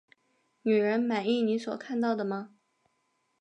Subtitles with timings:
[0.63, 2.53] 女人，满意你所看到的吗？